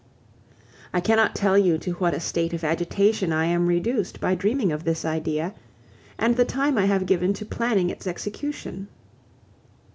[0.95, 4.71] I cannot tell you to what a state of agitation I am reduced by dreaming
[4.71, 5.53] of this idea,
[6.17, 8.87] and the time I have given to planning its execution.